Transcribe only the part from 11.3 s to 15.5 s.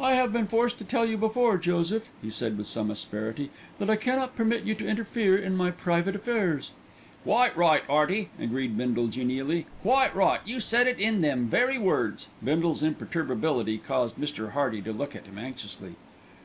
very words." Bindle's imperturbability caused Mr. Hearty to look at him